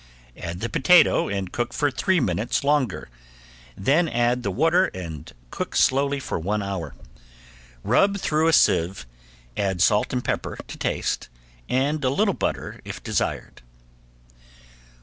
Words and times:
Add 0.35 0.61
the 0.61 0.67
potato 0.67 1.29
and 1.29 1.51
cook 1.51 1.73
for 1.73 1.91
three 1.91 2.19
minutes 2.19 2.63
longer, 2.63 3.07
then 3.77 4.09
add 4.09 4.41
the 4.41 4.49
water 4.49 4.85
and 4.95 5.31
cook 5.51 5.75
slowly 5.75 6.19
for 6.19 6.39
one 6.39 6.63
hour. 6.63 6.95
Rub 7.83 8.17
through 8.17 8.47
a 8.47 8.53
sieve, 8.53 9.05
add 9.55 9.79
salt 9.79 10.11
and 10.11 10.25
pepper 10.25 10.57
to 10.67 10.75
taste, 10.79 11.29
and 11.69 12.03
a 12.03 12.09
little 12.09 12.33
butter 12.33 12.81
if 12.83 13.03
desired. 13.03 13.61